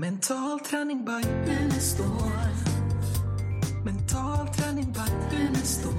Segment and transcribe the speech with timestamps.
[0.00, 2.06] Mental träning by Unestål.
[3.84, 5.92] Mental träning by Unestål.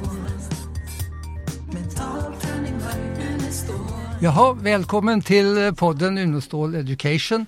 [1.74, 3.76] Mental träning by Unestål.
[4.22, 7.46] Jaha, välkommen till podden Unestål Education.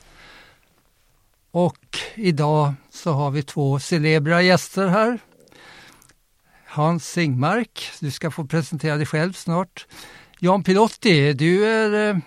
[1.51, 5.20] Och idag så har vi två celebra gäster här.
[6.68, 9.88] Hans Singmark, du ska få presentera dig själv snart.
[10.40, 12.18] Jan Pilotti, du är eh,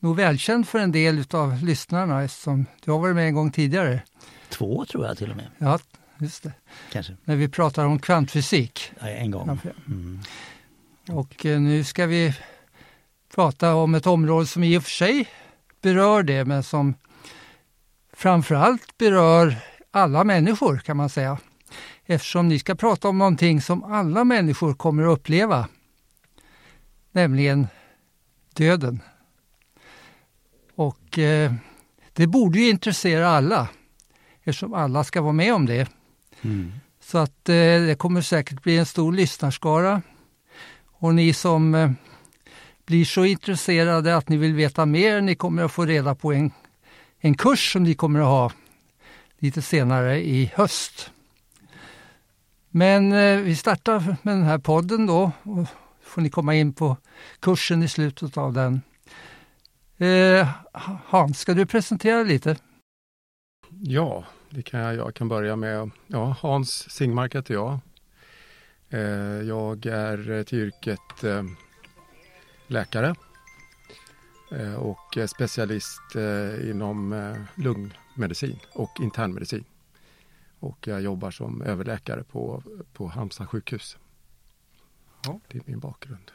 [0.00, 4.02] nog välkänd för en del av lyssnarna eftersom du har varit med en gång tidigare.
[4.48, 5.46] Två tror jag till och med.
[5.58, 5.78] Ja,
[6.18, 6.52] just det.
[6.92, 7.16] Kanske.
[7.24, 8.92] När vi pratar om kvantfysik.
[9.00, 9.58] Ja, en gång.
[9.86, 10.20] Mm.
[11.08, 12.34] Och eh, nu ska vi
[13.34, 15.28] prata om ett område som i och för sig
[15.82, 16.94] berör det, men som
[18.12, 19.56] framförallt berör
[19.90, 21.38] alla människor kan man säga.
[22.06, 25.68] Eftersom ni ska prata om någonting som alla människor kommer att uppleva.
[27.12, 27.66] Nämligen
[28.54, 29.00] döden.
[30.80, 31.52] Och eh,
[32.12, 33.68] det borde ju intressera alla
[34.44, 35.88] eftersom alla ska vara med om det.
[36.42, 36.72] Mm.
[37.00, 40.02] Så att eh, det kommer säkert bli en stor lyssnarskara.
[40.86, 41.90] Och ni som eh,
[42.86, 46.52] blir så intresserade att ni vill veta mer, ni kommer att få reda på en,
[47.18, 48.52] en kurs som ni kommer att ha
[49.38, 51.10] lite senare i höst.
[52.70, 55.66] Men eh, vi startar med den här podden då och
[56.02, 56.96] får ni komma in på
[57.40, 58.80] kursen i slutet av den.
[60.00, 60.48] Eh,
[61.06, 62.56] Hans, ska du presentera lite?
[63.68, 64.94] Ja, det kan jag.
[64.94, 67.78] Jag kan börja med ja, Hans Singmark heter jag.
[68.88, 69.00] Eh,
[69.48, 71.42] jag är till yrket eh,
[72.66, 73.14] läkare
[74.50, 79.64] eh, och specialist eh, inom eh, lungmedicin och internmedicin.
[80.58, 83.98] Och jag jobbar som överläkare på, på Halmstad sjukhus.
[85.24, 85.40] Ja.
[85.48, 86.30] Det är min bakgrund.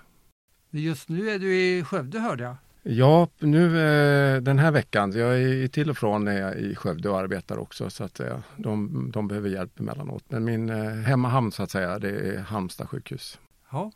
[0.70, 2.56] Just nu är du i Skövde hörde jag.
[2.88, 7.10] Ja, nu eh, den här veckan, jag är till och från är jag i Skövde
[7.10, 10.24] och arbetar också så att eh, de, de behöver hjälp emellanåt.
[10.28, 13.40] Men min eh, hemmahamn så att säga, det är Halmstad sjukhus.
[13.72, 13.92] Ja.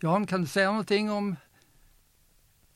[0.00, 1.36] Jan, kan du säga någonting om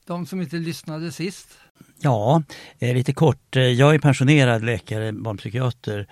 [0.06, 1.58] de som inte lyssnade sist?
[2.00, 2.42] Ja,
[2.78, 3.56] eh, lite kort.
[3.56, 6.06] Eh, Jag är pensionerad läkare, barnpsykiater.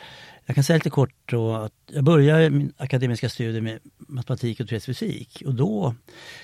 [0.46, 4.68] Jag kan säga lite kort då att jag började min akademiska studier med matematik och
[4.68, 5.94] teoretisk fysik och då,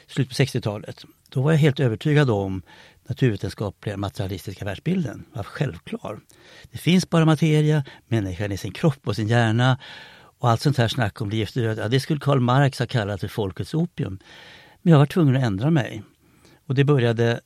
[0.07, 2.63] slutet på 60-talet, då var jag helt övertygad om
[3.09, 5.25] naturvetenskapliga materialistiska världsbilden.
[5.33, 6.21] var självklar.
[6.71, 9.79] Det finns bara materia, människan i sin kropp och sin hjärna
[10.39, 12.87] och allt sånt här snack om liv efter död, ja, det skulle Karl Marx ha
[12.87, 14.19] kallat för folkets opium.
[14.83, 16.03] Men jag var tvungen att ändra mig.
[16.67, 17.41] Och det började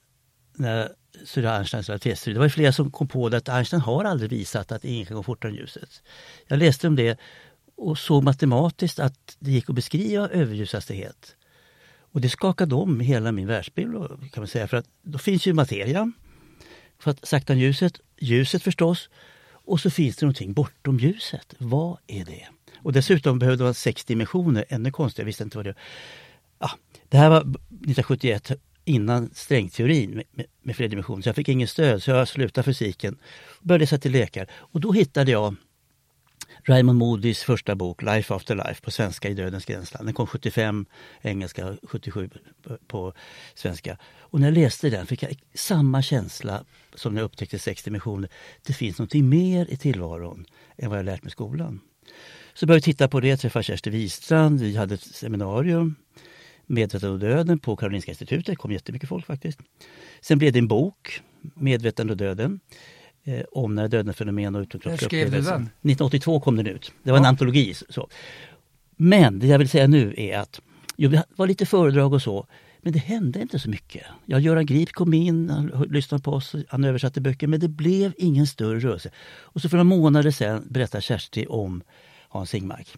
[0.55, 0.93] när
[1.25, 2.35] Sir Einsteins relativitetsteori.
[2.35, 5.17] Det var flera som kom på det att Einstein har aldrig visat att ingen kan
[5.17, 6.03] gå fortare än ljuset.
[6.47, 7.19] Jag läste om det
[7.77, 11.37] och såg matematiskt att det gick att beskriva överljushastighet.
[12.13, 13.93] Och det skakade om hela min världsbild
[14.33, 14.69] kan man säga.
[14.69, 16.13] För att då finns ju materia,
[16.99, 19.09] för att sakta ljuset, ljuset förstås,
[19.65, 21.55] och så finns det någonting bortom ljuset.
[21.59, 22.49] Vad är det?
[22.77, 25.79] Och dessutom behövde man sex dimensioner, ännu konstigare, jag visste inte vad det var.
[26.59, 26.71] Ja,
[27.09, 28.53] det här var 1971
[28.85, 31.23] innan strängteorin med, med, med fler dimensioner.
[31.23, 34.47] Så jag fick ingen stöd så jag slutade fysiken och började läsa till läkare.
[34.53, 35.57] Och då hittade jag
[36.65, 40.07] Raymond Moody's första bok Life After Life på svenska i Dödens gränsland.
[40.07, 40.87] Den kom 75,
[41.23, 42.31] engelska 77
[42.87, 43.13] på
[43.55, 43.99] svenska.
[44.19, 48.31] Och när jag läste den fick jag samma känsla som när jag upptäckte sex dimensioner.
[48.67, 51.81] Det finns någonting mer i tillvaron än vad jag lärt mig i skolan.
[52.55, 55.95] Så började jag titta på det, träffade Kerstin Wistrand, vi hade ett seminarium
[56.67, 58.47] Medvetande och döden på Karolinska institutet.
[58.47, 59.59] Det kom jättemycket folk faktiskt.
[60.21, 61.23] Sen blev det en bok,
[61.55, 62.61] Medvetande och döden.
[63.25, 65.55] Eh, om när döden fenomen och utomkroppsliga upplevelser.
[65.55, 66.93] 1982 kom den ut.
[67.03, 67.23] Det var ja.
[67.23, 67.75] en antologi.
[67.75, 68.09] Så.
[68.97, 70.61] Men det jag vill säga nu är att
[70.97, 72.47] jo, det var lite föredrag och så.
[72.81, 74.03] Men det hände inte så mycket.
[74.27, 78.13] Ja, Göran Grip kom in, han lyssnade på oss, han översatte böcker men det blev
[78.17, 79.11] ingen större rörelse.
[79.25, 81.83] Och så för några månader sedan berättade Kersti om
[82.29, 82.89] Hans Singmark.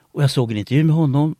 [0.00, 1.36] Och jag såg en intervju med honom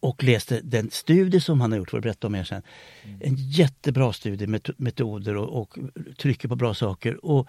[0.00, 2.62] och läste den studie som han har gjort, för att berätta om er sen.
[3.04, 3.20] Mm.
[3.22, 5.78] En jättebra studie med metoder och, och
[6.18, 7.24] trycker på bra saker.
[7.24, 7.48] Och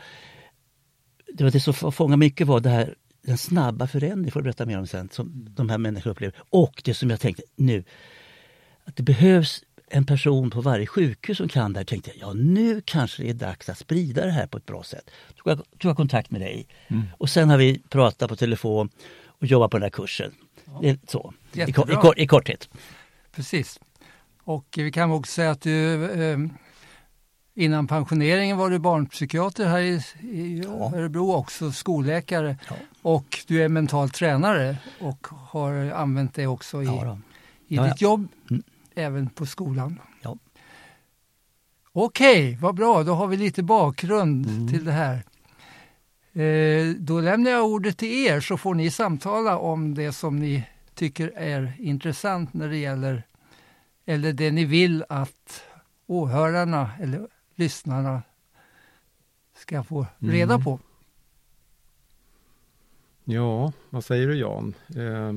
[1.34, 4.66] det var det som fångade mycket var det här, den snabba förändringen, får jag berätta
[4.66, 6.36] mer om sen, som de här människorna upplever.
[6.50, 7.84] Och det som jag tänkte nu,
[8.86, 11.86] att det behövs en person på varje sjukhus som kan det här.
[11.86, 14.84] tänkte jag, ja nu kanske det är dags att sprida det här på ett bra
[14.84, 15.10] sätt.
[15.36, 16.68] Tog jag, tog jag kontakt med dig.
[16.88, 17.04] Mm.
[17.18, 18.90] Och sen har vi pratat på telefon
[19.26, 20.32] och jobbat på den här kursen.
[20.82, 22.70] Är så, i, i, kort, i, korthet.
[23.32, 23.80] Precis.
[24.44, 26.38] Och vi kan också säga att du eh,
[27.56, 30.96] innan pensioneringen var du barnpsykiater här i, i ja.
[30.96, 32.58] Örebro, också skolläkare.
[32.70, 32.76] Ja.
[33.02, 37.18] Och du är mental tränare och har använt det också i, ja,
[37.68, 38.64] i ditt jobb, mm.
[38.96, 40.00] även på skolan.
[41.94, 43.04] Okej, vad bra.
[43.04, 44.68] Då har vi lite bakgrund Mm.
[44.68, 45.24] till det här.
[46.34, 50.64] Eh, då lämnar jag ordet till er så får ni samtala om det som ni
[50.94, 53.24] tycker är intressant när det gäller
[54.06, 55.64] eller det ni vill att
[56.08, 58.22] åhörarna eller lyssnarna
[59.58, 60.64] ska få reda Mm.
[60.64, 60.80] på.
[63.26, 64.74] Ja, vad säger du Jan?
[64.96, 65.34] Eh,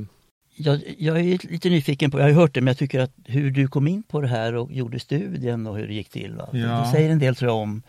[0.57, 3.13] Jag, jag är lite nyfiken på, jag har ju hört det, men jag tycker att
[3.25, 6.35] hur du kom in på det här och gjorde studien och hur det gick till.
[6.37, 6.49] Va?
[6.53, 6.81] Ja.
[6.81, 7.83] Det säger en del tror jag om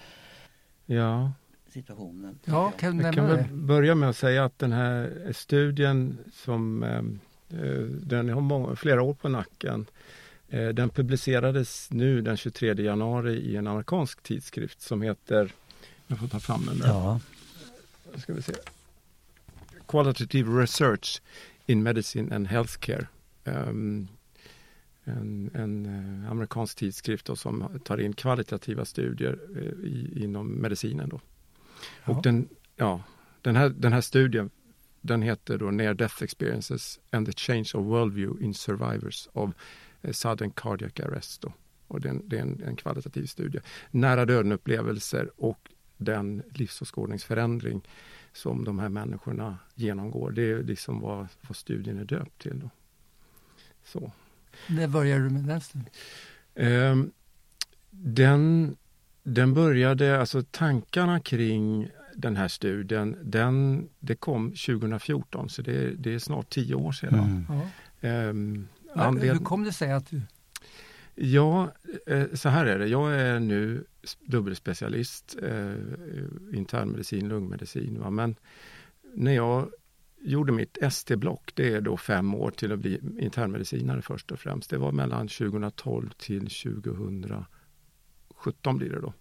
[0.86, 1.31] ja,
[1.75, 2.39] situationen.
[2.45, 6.83] Ja, kan jag nämna kan väl börja med att säga att den här studien som
[6.83, 6.98] eh,
[7.60, 9.86] eh, den har många, flera år på nacken.
[10.50, 15.51] Eh, Den publicerades nu den 23 januari i en amerikansk tidskrift som heter,
[16.07, 16.88] jag får ta fram den där.
[16.88, 17.19] Ja,
[18.18, 18.54] ska vi se.
[19.88, 21.22] Qualitative Research
[21.66, 23.07] in Medicine and Healthcare.
[23.44, 24.07] Um,
[25.04, 29.39] en en eh, amerikansk tidskrift då, som tar in kvalitativa studier
[29.83, 31.10] i, inom medicinen.
[31.10, 31.19] Då.
[32.06, 32.13] Ja.
[32.13, 33.04] Och den, ja,
[33.42, 34.50] den, här, den här studien
[35.06, 39.52] den heter då Near Death Experiences and the Change of Worldview in Survivors of
[40.02, 41.42] eh, Sudden Cardiac Arrest.
[41.42, 41.54] Då.
[41.88, 43.60] Och det är, en, det är en, en kvalitativ studie.
[43.92, 47.81] Nära döden-upplevelser och den livsåskådningsförändring
[48.34, 50.31] som de här människorna genomgår.
[50.31, 52.60] Det är liksom vad, vad studien är döpt till.
[52.60, 52.69] Då.
[53.84, 54.12] Så.
[54.68, 55.90] När börjar du med den studien?
[56.56, 57.12] Ehm,
[57.90, 58.78] den,
[59.27, 66.13] den började, alltså tankarna kring den här studien, den, det kom 2014 så det, det
[66.13, 67.45] är snart tio år sedan.
[67.50, 67.62] mm.
[68.01, 70.22] Ehm, anled- Hur kom det sig att du...
[71.16, 71.72] Ja,
[72.07, 72.88] eh, så här är det.
[72.88, 73.83] Jag är nu
[74.25, 75.74] dubbelspecialist, eh,
[76.57, 78.00] internmedicin, lungmedicin.
[78.00, 78.10] Va?
[78.10, 78.36] Men
[79.13, 79.69] när jag
[80.22, 84.69] gjorde mitt ST-block, det är då fem år till att bli internmedicinare först och främst.
[84.69, 86.50] Det var mellan 2012 till
[88.46, 89.14] 2017 blir det då.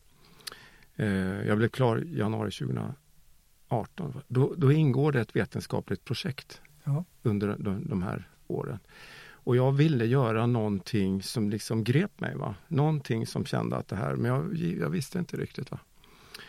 [0.97, 4.13] Eh, jag blev klar i januari 2018.
[4.13, 4.23] va.
[4.29, 7.05] Då, då ingår det ett vetenskapligt projekt Ja.
[7.23, 8.79] under de, de här åren.
[9.31, 12.37] Och jag ville göra någonting som liksom grep mig.
[12.37, 12.55] Va?
[12.69, 15.71] Någonting som kände att det här, men jag, jag visste inte riktigt.
[15.71, 15.79] Va?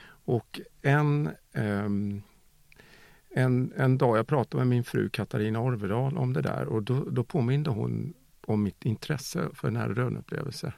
[0.07, 2.21] Och en, ehm,
[3.29, 7.09] en, en dag jag pratade med min fru Katarina Orvedal om det där och då,
[7.09, 8.13] då påminde hon
[8.47, 10.77] om mitt intresse för nära döden-upplevelser.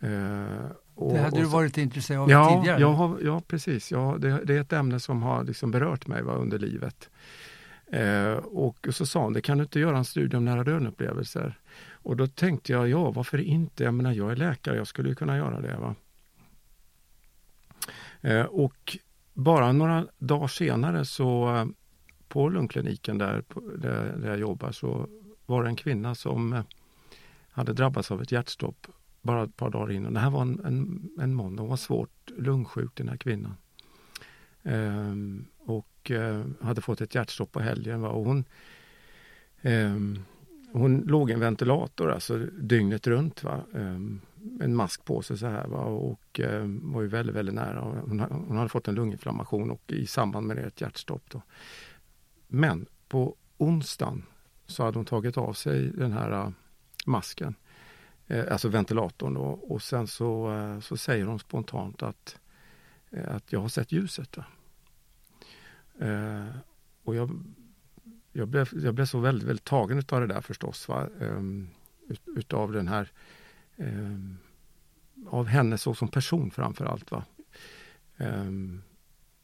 [0.00, 0.70] Eh,
[1.06, 2.80] och- Det hade du varit intresserad av Ja, tidigare?
[2.80, 3.90] jag har, ja precis.
[3.90, 7.10] Ja, det, det är ett ämne som har liksom berört mig va, under livet.
[7.92, 11.58] Eh, och så sa hon, det kan du inte göra en studie om nära döden-upplevelser?
[11.92, 13.84] Och då tänkte jag, ja varför inte?
[13.84, 15.76] Jag menar, jag är läkare, jag skulle kunna göra det.
[15.76, 15.94] Va?
[18.20, 18.96] Eh, och
[19.32, 21.66] bara några dagar senare så eh,
[22.28, 23.42] på lungkliniken där,
[23.76, 25.08] där jag jobbar så
[25.46, 26.62] var det en kvinna som eh,
[27.50, 28.86] hade drabbats av ett hjärtstopp
[29.22, 30.14] bara ett par dagar innan.
[30.14, 33.54] Det här var en, en, en måndag, hon var svårt lungsjuk den här kvinnan.
[34.62, 38.00] Ehm, och eh, hade fått ett hjärtstopp på helgen.
[38.00, 38.08] Va?
[38.08, 38.44] Och hon,
[39.62, 40.18] ehm,
[40.72, 43.44] hon låg i en ventilator alltså dygnet runt.
[43.44, 43.60] Va?
[43.74, 44.20] Ehm,
[44.60, 45.78] en mask på sig så här va?
[45.84, 47.80] och ehm, var ju väldigt, väldigt nära.
[47.80, 51.30] Hon, hon hade fått en lunginflammation och i samband med det ett hjärtstopp.
[51.30, 51.42] Då.
[52.48, 54.22] Men på onsdagen
[54.66, 56.50] så hade hon tagit av sig den här eh,
[57.06, 57.54] masken
[58.32, 59.42] Eh, alltså ventilatorn då.
[59.42, 62.38] och sen så, eh, så säger hon spontant att,
[63.10, 64.36] eh, att jag har sett ljuset.
[64.36, 64.44] Va?
[65.98, 66.46] Eh,
[67.02, 67.44] och jag,
[68.32, 70.88] jag, blev, jag blev så väldigt, väldigt tagen utav det där förstås.
[70.88, 71.08] Va?
[71.20, 71.68] Ehm,
[72.08, 73.12] ut, utav den här
[73.76, 74.18] eh,
[75.26, 77.10] av henne så som person framför allt.
[77.10, 77.24] Va?
[78.16, 78.50] Eh,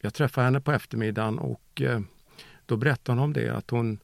[0.01, 2.01] jag träffade henne på eftermiddagen och eh,
[2.67, 3.99] då berättade hon om det att hon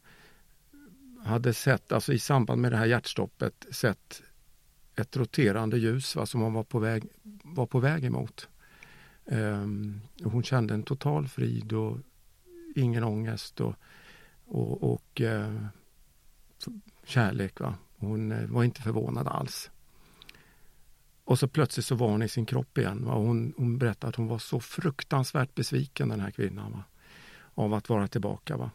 [1.25, 4.23] hade sett, alltså i samband med det här hjärtstoppet, sett
[4.97, 7.05] ett roterande ljus va, som hon var på väg,
[7.43, 8.49] var på väg emot.
[9.27, 11.99] Ehm, och hon kände en total frid och
[12.75, 13.75] ingen ångest och,
[14.47, 15.67] och, och eh,
[17.05, 17.61] kärlek.
[17.61, 17.75] Va?
[17.97, 19.71] Hon eh, var inte förvånad alls.
[21.25, 23.05] Och så plötsligt så var hon i sin kropp igen.
[23.05, 23.15] Va?
[23.15, 26.73] Hon, hon berättade att hon var så fruktansvärt besviken den här kvinnan.
[26.73, 26.85] Va?
[27.55, 28.57] Av att vara tillbaka.
[28.57, 28.71] Va?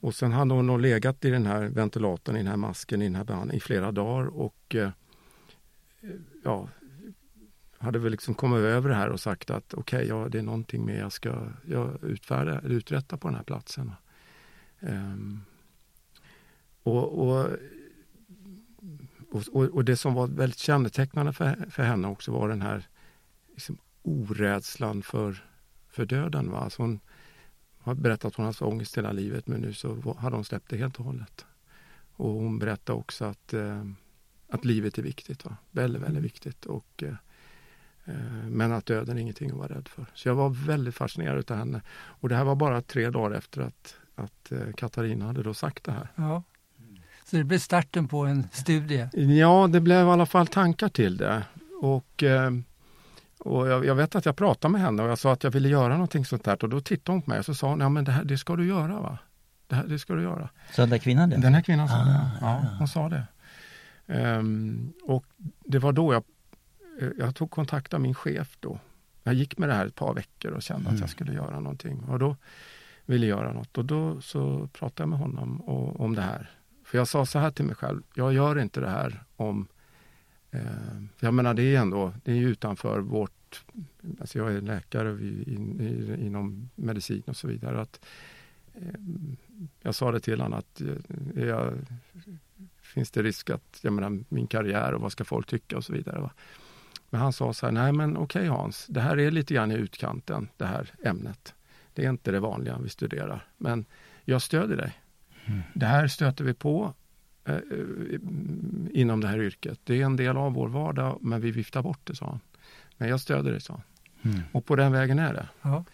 [0.00, 3.04] Och sen hade hon nog legat i den här ventilatorn, i den här masken, i
[3.04, 4.90] den här behandlingen i flera dagar och eh,
[6.44, 6.68] ja,
[7.78, 10.42] hade väl liksom kommit över det här och sagt att okej, okay, ja, det är
[10.42, 13.92] någonting mer jag ska jag utfärda, eller uträtta på den här platsen.
[14.80, 15.44] Um,
[16.82, 17.46] och, och,
[19.30, 22.88] och, och, det som var väldigt kännetecknande för, för henne också var den här
[23.48, 25.44] liksom, orädslan för,
[25.88, 26.50] för döden.
[26.50, 26.58] Va?
[26.58, 27.00] Alltså hon
[27.78, 30.70] har berättat att hon har haft ångest hela livet men nu så hade hon släppt
[30.70, 31.46] det helt och hållet.
[32.12, 33.84] Och hon berättade också att, eh,
[34.54, 35.44] att livet är viktigt.
[35.44, 35.56] Va?
[35.70, 36.66] Väldigt, väldigt viktigt.
[36.66, 37.04] Och,
[38.04, 38.14] Eh,
[38.48, 40.06] men att döden är ingenting att vara rädd för.
[40.14, 41.80] Så jag var väldigt fascinerad av henne.
[41.94, 45.84] Och det här var bara tre dagar efter att, att eh, Katarina hade då sagt
[45.84, 46.08] det här.
[46.16, 46.42] Ja.
[47.24, 49.08] Så det blev starten på en studie?
[49.12, 51.44] Ja, det blev i alla fall tankar till det.
[51.80, 52.50] Och, eh,
[53.38, 55.68] och jag, jag, vet att jag pratade med henne och jag sa att jag ville
[55.68, 56.64] göra någonting sånt där.
[56.64, 58.38] Och då tittade hon på mig och så sa hon, ja men det här det
[58.38, 59.18] ska du göra va?
[59.66, 60.48] Det, här, det ska du göra.
[60.72, 61.36] Så den där kvinnan det?
[61.36, 62.30] Den här kvinnan sa ah, det.
[62.40, 63.26] Ja, hon sa det.
[64.06, 65.24] Um, och
[65.64, 66.24] det var då jag,
[67.18, 68.78] jag tog kontakt med min chef då.
[69.22, 70.94] Jag gick med det här ett par veckor och kände mm.
[70.94, 72.00] att jag skulle göra någonting.
[72.00, 72.36] Och då
[73.06, 73.78] ville jag göra något.
[73.78, 76.50] Och då så pratade jag med honom och, om det här.
[76.84, 79.68] För jag sa så här till mig själv, jag gör inte det här om...
[80.50, 83.64] Eh, jag menar det är ändå, det är utanför vårt...
[84.20, 87.80] Alltså jag är läkare in, in, inom medicin och så vidare.
[87.80, 88.04] Att,
[88.74, 89.00] eh,
[89.82, 91.74] jag sa det till honom att eh, jag,
[92.92, 95.92] finns det risk att, jag menar min karriär och vad ska folk tycka och så
[95.92, 96.20] vidare.
[96.20, 96.30] Va?
[97.10, 99.72] Men han sa så här, nej men okej okay, Hans, det här är lite grann
[99.72, 101.54] i utkanten, det här ämnet.
[101.94, 103.84] Det är inte det vanliga vi studerar, men
[104.24, 104.92] jag stödjer dig.
[105.44, 105.60] Mm.
[105.74, 106.94] Det här stöter vi på
[107.44, 107.60] eh, eh,
[108.90, 109.80] inom det här yrket.
[109.84, 112.40] Det är en del av vår vardag, men vi viftar bort det, sa han.
[112.96, 113.82] Men jag stöder dig, sa han.
[114.32, 114.40] Mm.
[114.52, 115.48] Och på den vägen är det.
[115.62, 115.84] Ja.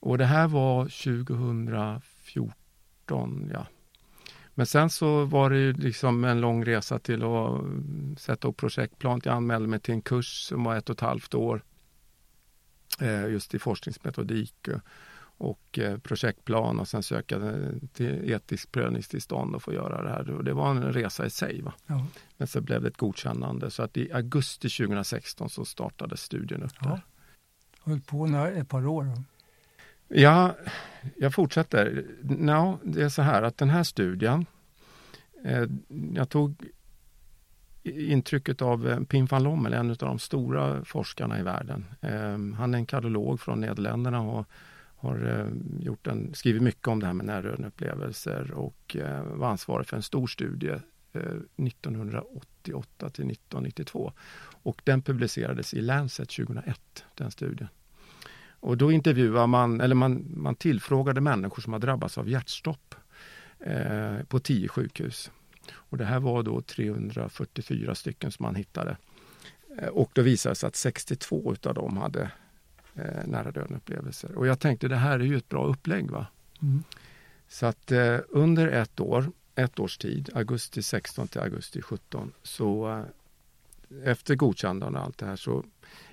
[0.00, 3.66] Och det här var 2014, ja.
[4.54, 7.60] Men sen så var det ju liksom en lång resa till att
[8.20, 9.20] sätta upp projektplan.
[9.24, 11.64] Jag anmälde mig till en kurs som var ett och ett halvt år
[13.00, 14.68] eh, just i forskningsmetodik
[15.42, 17.54] och eh, projektplan och sen söka
[17.92, 20.30] till etisk prövningstillstånd och få göra det här.
[20.30, 21.62] Och det var en resa i sig.
[21.62, 21.74] Va?
[21.86, 22.06] Ja.
[22.36, 26.72] Men så blev det ett godkännande så att i augusti 2016 så startade studien upp
[26.80, 26.88] ja.
[26.88, 27.02] där.
[27.84, 29.24] Höll på några, ett par år?
[30.14, 30.56] Ja,
[31.16, 32.04] jag fortsätter.
[32.22, 34.46] No, det är så här att den här studien,
[35.44, 35.64] eh,
[36.14, 36.64] jag tog
[37.82, 41.84] intrycket av eh, Pim van Lommel, en av de stora forskarna i världen.
[42.00, 44.46] Eh, han är en kardiolog från Nederländerna och
[44.96, 49.86] har eh, gjort en, skrivit mycket om det här med närrönupplevelser och eh, var ansvarig
[49.86, 50.76] för en stor studie
[51.12, 51.20] eh,
[51.56, 54.12] 1988 till 1992.
[54.62, 57.68] Och den publicerades i Lancet 2001, den studien.
[58.62, 62.94] Och då intervjuar man, eller man, man tillfrågade människor som har drabbats av hjärtstopp
[63.58, 65.30] eh, på tio sjukhus.
[65.72, 68.96] Och det här var då 344 stycken som man hittade.
[69.78, 72.30] Eh, och då visade det sig att 62 utav dem hade
[72.94, 74.34] eh, nära döden upplevelser.
[74.34, 76.10] Och jag tänkte det här är ju ett bra upplägg.
[76.10, 76.26] va?
[76.62, 76.82] Mm.
[77.48, 82.90] Så att eh, under ett år, ett års tid, augusti 16 till augusti 17, så
[82.90, 85.64] eh, efter godkännande och allt det här så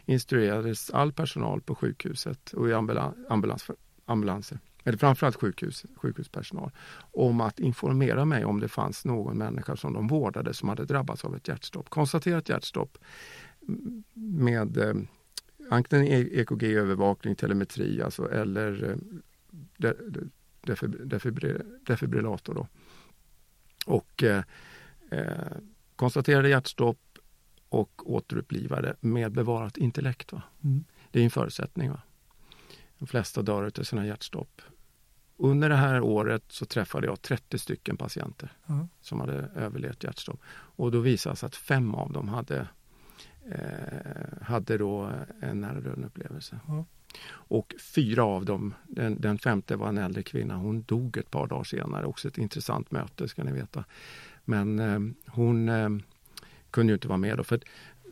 [0.10, 3.72] instruerades all personal på sjukhuset och i ambulans, ambulans,
[4.06, 9.94] ambulanser, eller framförallt sjukhus, sjukhuspersonal, om att informera mig om det fanns någon människa som
[9.94, 11.90] de vårdade som hade drabbats av ett hjärtstopp.
[11.90, 12.98] Konstaterat hjärtstopp
[14.14, 14.94] med eh,
[15.70, 18.96] antingen e-, EKG-övervakning, telemetri alltså, eller eh,
[19.78, 19.94] de,
[21.86, 22.54] defibrillator.
[22.54, 22.68] Då.
[23.86, 24.44] Och eh,
[25.12, 25.58] eh,
[25.96, 27.00] konstaterade hjärtstopp
[27.70, 30.34] och återupplivade med bevarat intellekt.
[30.34, 30.42] Va?
[30.64, 30.84] Mm.
[31.12, 31.92] Det är en förutsättning.
[31.92, 32.02] Va?
[33.00, 34.62] De flesta dör av sina hjärtstopp.
[35.38, 38.88] Under det här året så träffade jag 30 stycken patienter mm.
[39.02, 40.40] som hade överlevt hjärtstopp.
[40.52, 42.68] Och då visade det sig att fem av dem hade,
[43.52, 45.12] eh, hade då
[45.42, 46.60] en nära döden upplevelse.
[46.68, 46.84] Mm.
[47.30, 51.48] Och fyra av dem, den, den, femte var en äldre kvinna, hon dog ett par
[51.48, 52.06] dagar senare.
[52.06, 53.86] Också ett intressant möte ska ni veta.
[54.46, 55.90] Men eh, hon eh,
[56.72, 57.44] kunde ju inte vara med då.
[57.44, 57.60] För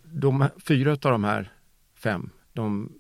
[0.04, 1.52] de, fyra av de här
[1.96, 2.92] fem, de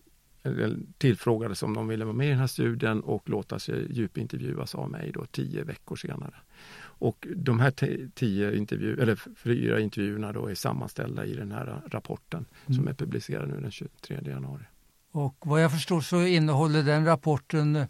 [0.98, 4.90] tillfrågades om de ville vara med i den här studien och låta sig djupintervjuas av
[4.90, 6.36] mig då tio veckor senare.
[6.80, 7.72] Och de här
[8.10, 12.78] tio intervju eller fyra intervjuerna då är sammanställda i den här rapporten mm.
[12.78, 14.64] som är publicerad nu den 23 januari.
[15.12, 17.86] Och vad jag förstår så innehåller den rapporten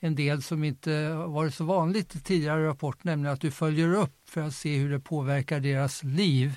[0.00, 4.14] en del som inte varit så vanligt i tidigare rapport, nämligen att du följer upp
[4.28, 6.56] för att se hur det påverkar deras liv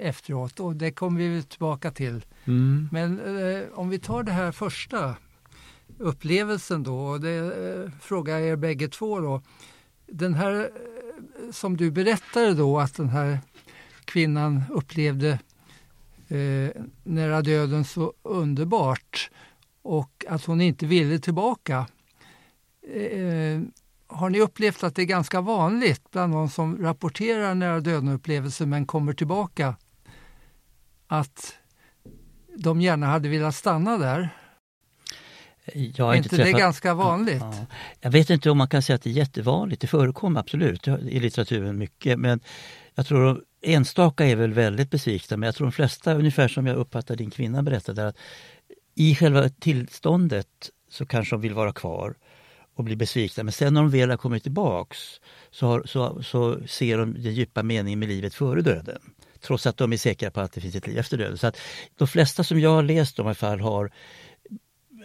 [0.00, 2.24] efteråt och det kommer vi tillbaka till.
[2.44, 2.88] Mm.
[2.92, 5.16] Men eh, om vi tar det här första
[5.98, 9.42] upplevelsen då, och det eh, frågar jag er bägge två då.
[10.06, 13.38] Den här eh, som du berättade då att den här
[14.04, 15.38] kvinnan upplevde
[16.28, 19.30] eh, nära döden så underbart
[19.82, 21.86] och att hon inte ville tillbaka.
[22.94, 23.60] Eh,
[24.10, 28.86] har ni upplevt att det är ganska vanligt bland de som rapporterar nära döden-upplevelser men
[28.86, 29.76] kommer tillbaka
[31.06, 31.54] att
[32.56, 34.28] de gärna hade velat stanna där?
[35.74, 36.46] Jag har är inte, träffat...
[36.46, 37.40] det ganska vanligt?
[37.40, 37.66] Ja,
[38.00, 39.80] Jag vet inte om man kan säga att det är jättevanligt.
[39.80, 42.18] Det förekommer absolut i litteraturen mycket.
[42.18, 42.40] Men
[42.94, 46.76] jag tror enstaka är väl väldigt besvikna men jag tror de flesta, ungefär som jag
[46.76, 48.16] uppfattar din kvinna berättade, att
[48.94, 52.14] i själva tillståndet så kanske de vill vara kvar
[52.80, 53.42] och bli besvikna.
[53.42, 55.20] Men sen när de väl har kommit tillbaks
[55.50, 59.00] så, har, så, så ser de den djupa meningen med livet före döden.
[59.40, 61.38] Trots att de är säkra på att det finns ett liv efter döden.
[61.38, 61.56] Så att
[61.96, 63.90] de flesta som jag har läst om i fall har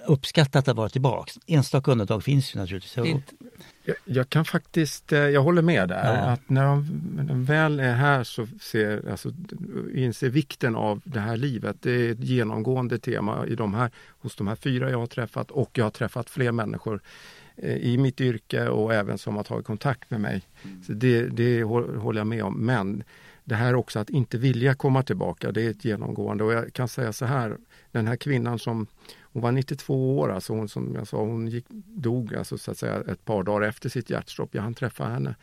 [0.08, 1.40] uppskattat att vara tillbaks.
[1.48, 2.98] Enstaka undantag finns ju naturligtvis.
[3.84, 6.16] Jag, jag kan faktiskt, eh, jag håller med där.
[6.16, 6.20] Ja.
[6.20, 9.34] Att när de, när de väl är här så ser, alltså,
[9.96, 11.78] inser vikten av det här livet.
[11.82, 15.52] Det är ett genomgående tema i de här, hos de här fyra jag har träffat
[15.52, 17.02] och jag har träffat fler människor
[17.58, 20.42] Eh, i mitt yrke och även som har tagit kontakt med mig.
[20.88, 22.66] Så det, det håller jag med om.
[22.66, 23.04] Men
[23.44, 26.44] det här också att inte vilja komma tillbaka, det är ett genomgående.
[26.44, 27.58] Och jag kan säga så här,
[27.92, 28.88] den här kvinnan som
[29.22, 32.78] hon var 92 år, alltså hon som jag sa, hon gick, dog alltså så att
[32.78, 34.56] säga ett par dagar efter sitt hjärtstopp.
[34.56, 35.36] Jag hann träffa henne.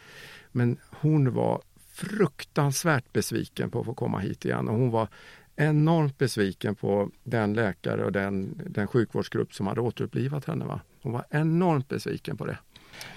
[0.53, 5.09] Men hon var fruktansvärt besviken på att få komma hit igen och hon var
[5.57, 10.65] enormt besviken på den läkare och den, den sjukvårdsgrupp som hade återupplivat henne.
[10.65, 10.81] Va?
[11.03, 12.59] Hon var enormt besviken på det.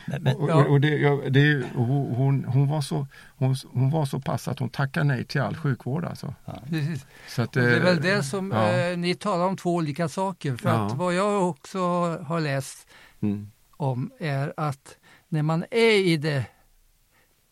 [0.07, 0.55] Men, men, Och, Ja.
[0.55, 4.47] och, och det, ja, det, och hon, hon, var så, hon, hon var så pass
[4.47, 6.05] att hon tackade nej till all sjukvård.
[6.05, 6.33] Alltså.
[6.69, 7.05] Precis.
[7.27, 8.71] Så att, det är väl eh, det som ja.
[8.71, 10.55] eh, ni talar om två olika saker.
[10.55, 10.85] För Ja.
[10.85, 11.79] att vad jag också
[12.23, 12.87] har läst
[13.19, 14.97] Mm, om är att
[15.29, 16.45] när man är i det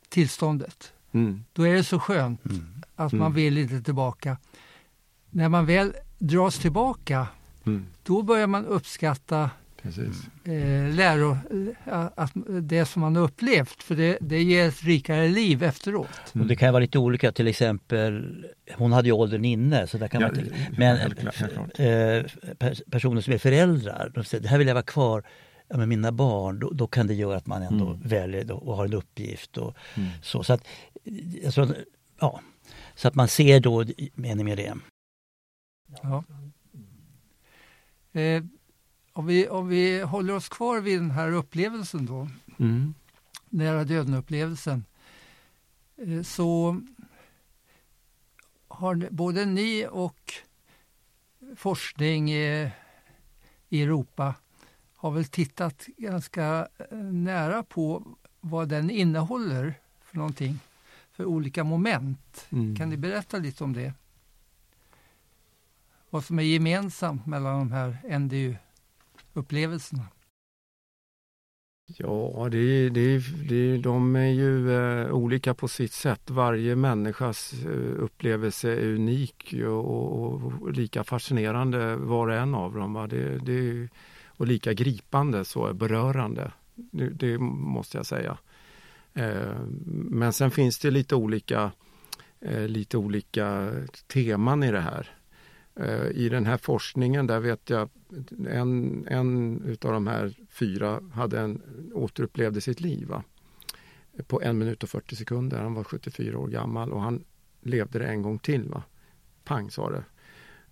[0.10, 2.84] tillståndet, mm, då är det så skönt mm.
[2.96, 3.24] att Mm.
[3.24, 4.38] man vill inte tillbaka.
[5.30, 7.28] När man väl dras tillbaka,
[7.66, 9.50] mm, då börjar man uppskatta
[9.84, 10.22] precis.
[10.46, 11.32] eh, läro,
[11.86, 16.08] eh, att det som man har upplevt, för det, det ger ett rikare liv efteråt.
[16.34, 18.46] Och det kan vara lite olika, till exempel
[18.78, 19.88] hon hade ju åldern inne.
[19.88, 22.24] Så där kan Ja, man inte, men eh,
[22.60, 25.24] pers- personer som är föräldrar, de säger det här vill jag vara kvar
[25.68, 26.60] ja, med mina barn.
[26.60, 28.02] Då, då kan det göra att man ändå Mm.
[28.08, 29.58] väljer och har en uppgift.
[29.58, 30.10] Och, Mm.
[30.22, 30.68] så, så, att,
[31.44, 31.78] jag tror att-
[32.20, 32.42] ja,
[32.96, 33.86] så att man ser då
[34.16, 34.74] meningen med det.
[36.04, 36.24] Ja.
[38.22, 38.44] Eh,
[39.14, 42.28] om, vi, om vi håller oss kvar vid den här upplevelsen då,
[42.60, 42.94] Mm,
[43.50, 44.86] nära döden-upplevelsen,
[45.98, 46.82] eh, så
[48.68, 50.34] har både ni och
[51.56, 52.72] forskning i
[53.82, 54.36] Europa
[54.96, 58.04] har väl tittat ganska eh, nära på
[58.42, 60.60] vad den innehåller för någonting,
[61.12, 62.46] för olika moment.
[62.50, 62.76] mm.
[62.76, 63.94] Kan ni berätta lite om det?
[66.10, 67.98] Vad som är gemensamt mellan de här
[69.34, 70.08] upplevelserna?
[71.86, 73.18] Ja, det, det,
[73.50, 76.30] det, de är ju eh, olika på sitt sätt.
[76.30, 82.74] Varje människas eh, upplevelse är unik och, och, och lika fascinerande var och en av
[82.74, 82.94] dem.
[82.94, 83.08] Va?
[83.08, 83.90] Det, det,
[84.28, 86.52] och lika gripande, så berörande.
[86.76, 88.38] Det, det måste jag säga.
[89.14, 89.60] Eh,
[90.10, 91.72] men sen finns det lite olika,
[92.42, 93.72] eh, lite olika
[94.08, 95.10] teman i det här.
[95.76, 97.90] Eh, I den här forskningen där vet jag
[98.48, 101.62] en, en utav de här fyra hade en,
[101.94, 103.24] återupplevde sitt liv va?
[104.28, 105.62] på en minut och 40 sekunder.
[105.62, 107.24] Han var 74 år gammal och han
[107.62, 108.70] levde det en gång till.
[108.70, 108.84] Va?
[109.44, 110.04] Pang sa det.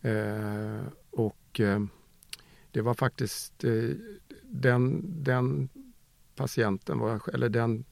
[0.09, 1.79] Eh, och eh,
[2.71, 3.89] det var faktiskt eh,
[4.43, 5.69] den, den
[6.35, 7.85] patienten, var eller den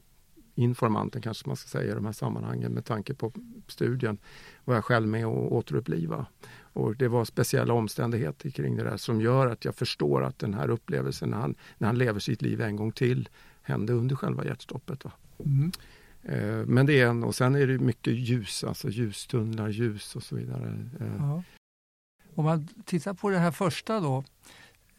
[0.54, 3.32] informanten kanske man ska säga i de här sammanhangen med tanke på
[3.66, 4.18] studien,
[4.64, 6.26] var jag själv med och återuppliva.
[6.72, 10.54] Och det var speciella omständigheter kring det där som gör att jag förstår att den
[10.54, 13.28] här upplevelsen när han, när han lever sitt liv en gång till
[13.62, 15.04] hände under själva hjärtstoppet.
[15.44, 15.72] Mm.
[16.22, 20.22] Eh, men det är en, och sen är det mycket ljus, alltså ljustunnlar, ljus och
[20.22, 20.88] så vidare.
[21.00, 21.42] Eh, Ja.
[22.34, 24.24] Om man tittar på det här första då,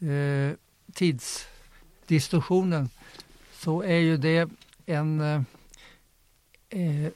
[0.06, 0.52] eh,
[0.92, 2.88] tidsdistorsionen,
[3.52, 4.50] så är ju det
[4.86, 5.42] en, eh,
[6.68, 7.12] eh,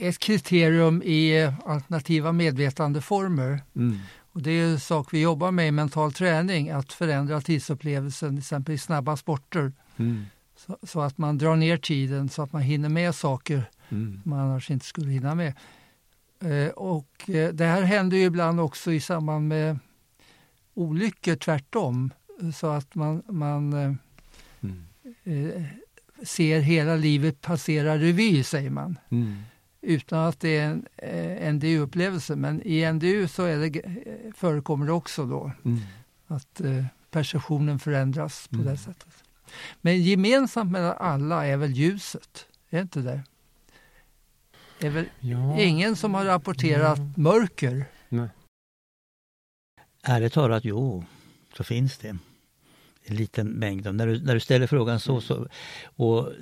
[0.00, 3.60] ett kriterium i eh, alternativa medvetandeformer.
[3.76, 3.98] mm,
[4.32, 8.38] Och det är en sak vi jobbar med i mental träning, att förändra tidsupplevelsen, till
[8.38, 10.24] exempel i snabba sporter, mm,
[10.56, 14.38] så, så att man drar ner tiden så att man hinner med saker mm, man
[14.40, 15.52] annars inte skulle hinna med.
[16.44, 19.78] Eh, och eh, det här händer ju ibland också i samband med
[20.74, 22.10] olyckor tvärtom.
[22.54, 23.92] Så att man, man eh,
[24.60, 24.84] mm,
[25.24, 25.62] eh,
[26.22, 28.98] ser hela livet passera revy, säger man.
[29.82, 32.36] Mm, Utan att det är en eh, NDU-upplevelse.
[32.36, 35.80] Men i NDU så är det, eh, förekommer det också då mm.
[36.26, 38.66] att eh, perceptionen förändras på Mm.
[38.66, 39.24] det sättet.
[39.80, 43.22] Men gemensamt mellan alla är väl ljuset, är det inte det?
[44.82, 45.60] är väl Ja.
[45.60, 47.12] ingen som har rapporterat Mm.
[47.16, 47.84] mörker.
[50.02, 51.04] Ärligt talat, jo,
[51.56, 52.16] så finns det.
[53.04, 53.94] En liten mängd.
[53.94, 55.48] När du, när du ställer frågan så, så
[55.84, 56.32] och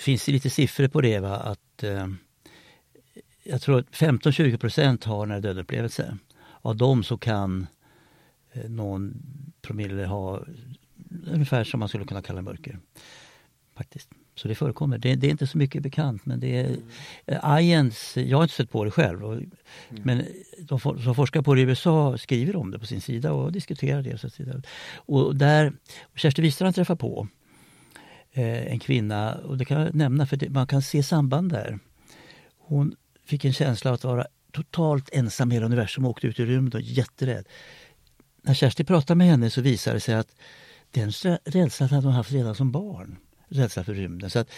[0.00, 2.06] det finns lite siffror på det va att eh,
[3.42, 6.18] jag tror att 15-20 procent har nära döden-upplevelse.
[6.62, 7.66] Av dem så kan
[8.52, 9.22] eh, någon
[9.62, 10.40] promille ha
[11.26, 12.78] ungefär som man skulle kunna kalla mörker.
[13.76, 14.08] Faktiskt.
[14.34, 14.98] Så det förekommer.
[14.98, 16.76] Det, det är inte så mycket bekant men det är
[17.26, 17.64] mm.
[17.64, 19.24] IANS, jag har inte sett på det själv.
[19.24, 19.48] Och, mm.
[20.02, 20.24] Men
[20.58, 24.02] de som forskar på det i USA skriver om det på sin sida och diskuterar
[24.02, 24.18] det.
[24.18, 24.28] Så
[24.94, 25.72] och där,
[26.14, 27.39] Kerstin Wistrand träffar på eh,
[28.32, 31.78] en kvinna och det kan jag nämna för man kan se samband där.
[32.58, 36.40] Hon fick en känsla av att vara totalt ensam i hela universum och åkte ut
[36.40, 37.48] i rymden och jätterädd.
[38.42, 40.34] När Kerstin pratade med henne så visade det sig att
[40.90, 41.10] den
[41.44, 43.16] rädslan hade hon haft redan som barn.
[43.48, 44.30] Rädsla för rymden.
[44.30, 44.50] Så att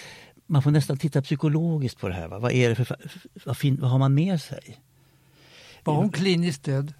[0.46, 2.28] man får nästan titta psykologiskt på det här.
[2.28, 2.38] Va?
[2.38, 2.96] Vad, är det för,
[3.44, 4.78] vad, fin, vad har man med sig?
[5.84, 6.94] Var hon kliniskt död?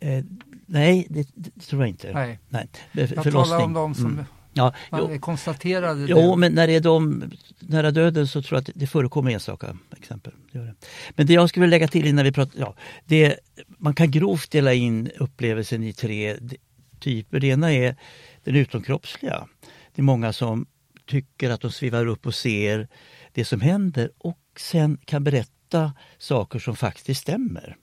[0.00, 0.24] Eh,
[0.66, 2.12] nej, det, det, tror jag inte.
[2.12, 2.38] Nej.
[2.48, 2.68] nej.
[2.92, 4.24] Jag talar om de som mm.
[4.58, 6.10] Ja, man jo, konstaterade det.
[6.10, 9.76] Jo, men när det är de nära döden så tror jag att det förekommer enstaka
[9.96, 10.32] exempel.
[10.52, 10.74] Det det.
[11.10, 13.38] Men det jag skulle vilja lägga till innan vi pratar, ja, det,
[13.78, 16.36] man kan grovt dela in upplevelsen i tre
[17.00, 17.40] typer.
[17.40, 17.96] Det ena är
[18.44, 19.48] den utomkroppsliga.
[19.94, 20.66] Det är många som
[21.06, 22.88] tycker att de svivar upp och ser
[23.32, 27.76] det som händer och sen kan berätta saker som faktiskt stämmer.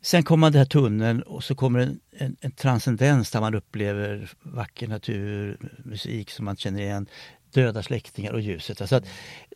[0.00, 4.30] Sen kommer den här tunneln och så kommer en, en, en, transcendens där man upplever
[4.42, 7.06] vacker natur, musik som man känner igen,
[7.52, 8.80] döda släktingar och ljuset.
[8.80, 9.06] Alltså att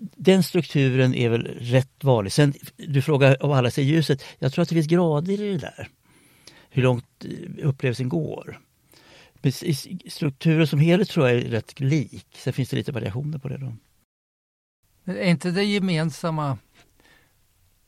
[0.00, 2.32] den strukturen är väl rätt vanlig.
[2.32, 4.24] Sen, du frågar om alla ser ljuset.
[4.38, 5.88] Jag tror att det finns grader i det där.
[6.70, 8.60] Hur långt eh, upplevelsen går.
[9.34, 9.52] Men
[10.10, 12.26] strukturen som helhet tror jag är rätt lik.
[12.34, 13.58] Sen finns det lite variationer på det.
[13.58, 13.76] Då.
[15.04, 16.58] Men är inte det gemensamma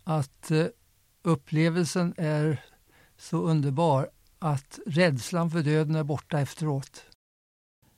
[0.05, 0.67] att eh,
[1.25, 2.63] upplevelsen är
[3.19, 4.09] så underbar
[4.39, 7.03] att rädslan för döden är borta efteråt?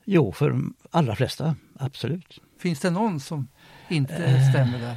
[0.05, 2.41] Jo, för de allra flesta, absolut.
[2.59, 3.49] Finns det någon som
[3.89, 4.97] inte stämmer där?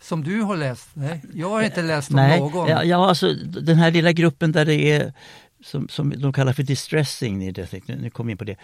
[0.00, 0.88] Som du har läst?
[0.94, 2.68] Nej, jag har inte läst om Nej, någon.
[2.68, 5.12] Ja, ja, alltså den här lilla gruppen där det är
[5.64, 7.52] som, som de kallar för distressing nu,
[7.86, 8.56] nu kom jag in på det.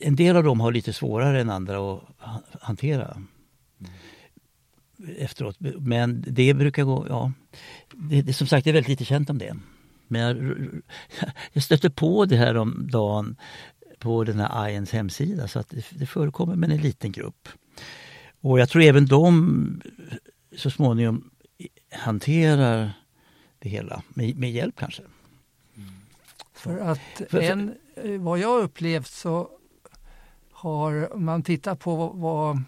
[0.00, 3.16] En del av dem har lite svårare än andra att hantera
[5.18, 5.56] efteråt.
[5.78, 7.32] Men det brukar gå, ja.
[7.92, 9.56] Det, det, som sagt, det är väldigt lite känt om det.
[10.08, 10.56] Men jag,
[11.52, 13.36] jag stötte på det här om dagen
[13.98, 17.48] på den här IANs hemsida så att det, det förekommer med en liten grupp.
[18.40, 19.82] Och jag tror även de
[20.56, 21.30] så småningom
[21.92, 22.92] hanterar
[23.58, 25.02] det hela med, med hjälp kanske.
[26.54, 27.74] För att en,
[28.20, 29.50] vad jag upplevt så
[30.52, 32.62] har man tittat på vad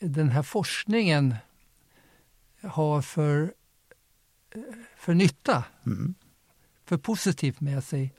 [0.00, 1.34] den här forskningen
[2.62, 3.54] har för,
[4.96, 6.14] för nytta, mm.
[6.84, 8.14] för positivt med sig.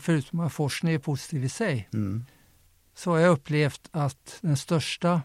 [0.00, 2.24] Förutom att forskning är positiv i sig, mm.
[2.94, 5.22] så har jag upplevt att den största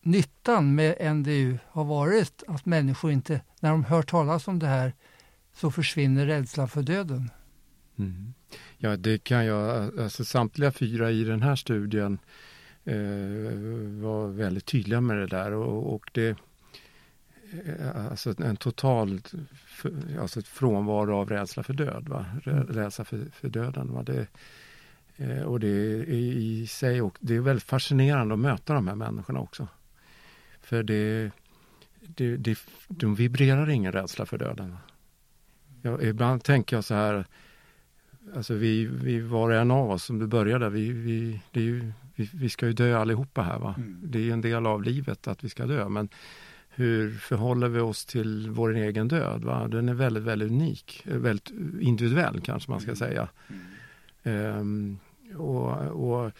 [0.00, 4.94] nyttan med NDU har varit att människor inte, när de hör talas om det här,
[5.54, 7.30] så försvinner rädslan för döden.
[7.98, 8.34] Mm.
[8.78, 12.18] Ja, det kan jag, alltså samtliga fyra i den här studien
[14.02, 16.28] var väldigt tydliga med det där och, och det
[17.66, 19.20] eh, Alltså en total
[20.20, 22.26] alltså frånvaro av rädsla för död, va?
[22.46, 22.66] Mm.
[22.66, 23.92] rädsla för, för döden.
[23.92, 24.02] Va?
[24.02, 24.26] Det,
[25.16, 28.94] eh, och det är i sig och det är väldigt fascinerande att möta de här
[28.94, 29.68] människorna också.
[30.60, 31.30] För det,
[32.00, 34.70] det, det, de vibrerar ingen rädsla för döden.
[34.70, 34.78] Va?
[35.82, 37.26] Ja, ibland tänker jag så här,
[38.36, 41.64] alltså vi, vi var och en av oss som du började, vi, vi, det är
[41.64, 43.58] ju, vi, vi ska ju dö allihopa här.
[43.58, 43.74] Va?
[43.76, 44.00] Mm.
[44.02, 45.88] Det är en del av livet att vi ska dö.
[45.88, 46.08] Men
[46.68, 49.44] hur förhåller vi oss till vår egen död?
[49.44, 49.68] Va?
[49.68, 52.96] Den är väldigt, väldigt unik, väldigt individuell kanske man ska mm.
[52.96, 53.28] säga.
[54.24, 54.98] Um,
[55.36, 56.32] och, och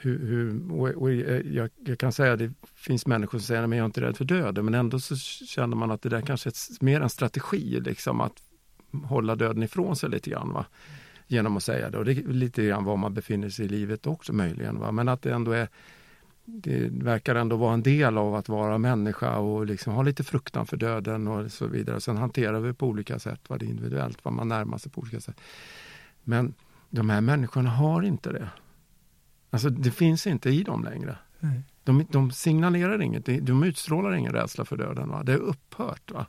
[0.00, 3.70] hur, hur, och, och jag, jag, kan säga att det finns människor som säger att
[3.70, 6.48] jag är inte rädd för döden men ändå så känner man att det där kanske
[6.48, 8.42] är mer en strategi liksom att
[9.04, 10.52] hålla döden ifrån sig lite grann.
[10.52, 10.66] Va?
[11.32, 14.06] Genom att säga det och det är lite grann var man befinner sig i livet
[14.06, 14.78] också möjligen.
[14.78, 14.92] Va?
[14.92, 15.68] Men att det ändå är
[16.44, 20.66] det verkar ändå vara en del av att vara människa och liksom ha lite fruktan
[20.66, 22.00] för döden och så vidare.
[22.00, 25.00] Sen hanterar vi på olika sätt, vad det är individuellt, vad man närmar sig på
[25.00, 25.40] olika sätt.
[26.22, 26.54] Men
[26.90, 28.48] de här människorna har inte det.
[29.50, 31.16] Alltså det finns inte i dem längre.
[31.84, 35.08] De, de signalerar inget, de utstrålar ingen rädsla för döden.
[35.08, 35.22] Va?
[35.22, 36.10] Det är upphört.
[36.10, 36.26] Va?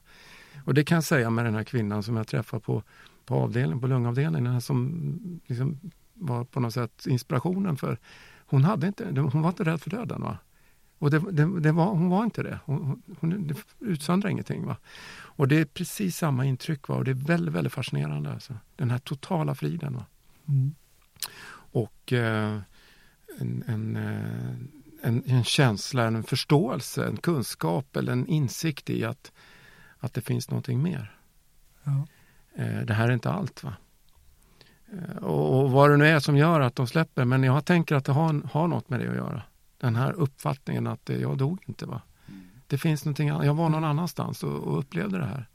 [0.66, 2.84] Och det kan jag säga med den här kvinnan som jag träffade på,
[3.32, 5.80] på avdelningen, på lungavdelningen, som liksom
[6.13, 7.98] var på något sätt inspirationen för
[8.46, 10.22] hon, hade inte, hon var inte rädd för döden.
[10.22, 10.38] Va?
[10.98, 12.60] Och det, det, det var, hon var inte det.
[12.65, 14.65] Hon, hon det utsöndrar ingenting.
[14.65, 14.78] Va?
[15.13, 16.88] Och det är precis samma intryck.
[16.88, 16.96] Va?
[16.96, 18.32] Och det är väldigt, väldigt fascinerande.
[18.32, 18.54] Alltså.
[18.76, 19.94] Den här totala friden.
[19.94, 20.06] Va?
[20.48, 20.76] Mm.
[21.74, 22.60] Och eh,
[23.39, 24.56] en, en, eh,
[25.02, 29.32] en, en känsla, en förståelse, en kunskap eller en insikt i att,
[30.00, 31.17] att det finns någonting mer.
[31.84, 32.08] Ja.
[32.56, 33.64] Eh, det här är inte allt.
[33.64, 33.74] va
[34.94, 38.06] eh, och, vad det nu är som gör att de släpper, men jag tänker att
[38.06, 39.44] det har, har något med det att göra.
[39.78, 41.86] Den här uppfattningen att jag dog inte.
[41.86, 42.02] va
[42.68, 43.46] Det finns någonting annat.
[43.46, 45.48] Jag var någon annanstans och, och upplevde det här.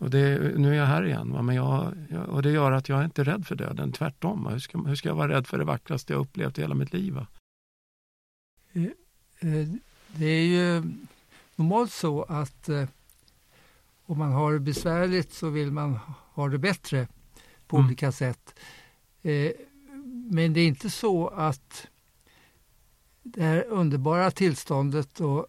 [0.00, 1.32] Och det, nu är jag här igen.
[1.32, 1.42] Va?
[1.42, 4.44] Men jag, jag, och det gör att jag är inte rädd för döden, tvärtom.
[4.44, 4.50] Va?
[4.50, 6.92] Hur, ska, hur ska jag vara rädd för det vackraste jag upplevt i hela mitt
[6.92, 7.14] liv?
[7.14, 7.26] Va?
[8.72, 9.68] Eh,
[10.06, 10.82] det är ju
[11.56, 12.88] normalt så att eh,
[14.10, 15.98] om man har det besvärligt så vill man
[16.34, 17.06] ha det bättre
[17.66, 17.86] på mm.
[17.86, 18.54] olika sätt.
[20.30, 21.86] Men det är inte så att
[23.22, 25.46] det här underbara tillståndet då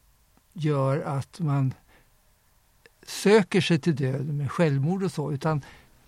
[0.53, 1.73] gör att man
[3.05, 5.61] söker sig till döden med självmord och så, utan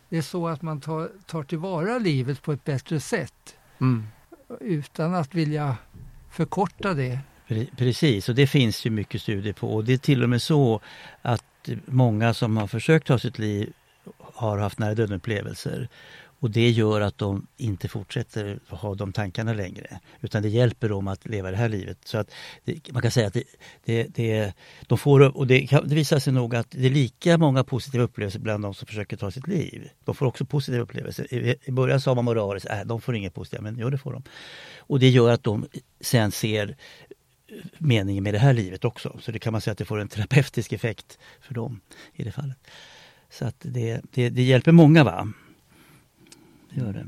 [0.10, 3.56] det är så att man tar, tar tillvara livet på ett bättre sätt.
[3.82, 4.08] Mm.
[4.60, 5.78] Utan att vilja
[6.32, 7.20] förkorta det.
[7.78, 9.76] Precis, och det finns ju mycket studier på.
[9.76, 10.82] Och det är till och med så
[11.22, 11.44] att
[11.86, 13.74] många som har försökt ta sitt liv
[14.20, 15.90] har haft nära döden-upplevelser.
[16.44, 20.00] Och det gör att de inte fortsätter ha de tankarna längre.
[20.22, 21.98] Utan det hjälper dem att leva det här livet.
[22.06, 22.32] Så att
[22.64, 23.44] det, man kan säga att det,
[23.86, 24.54] det, det,
[24.88, 28.40] de får, och det, det visar sig nog att det är lika många positiva upplevelser
[28.40, 29.90] bland de som försöker ta sitt liv.
[30.06, 31.34] De får också positiva upplevelser.
[31.34, 34.14] I, i början sa man moraliskt, äh, de får inget positivt, men jo det får
[34.14, 34.24] de.
[34.78, 35.66] Och det gör att de
[36.02, 36.76] sen ser
[37.78, 39.20] meningen med det här livet också.
[39.22, 41.82] Så det kan man säga att det får en terapeutisk effekt för dem
[42.14, 42.58] i det fallet.
[43.30, 45.04] Så att det, det, det hjälper många.
[45.04, 45.34] va
[46.70, 47.06] det gör det.